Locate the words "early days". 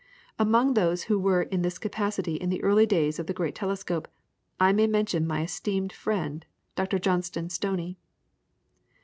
2.63-3.19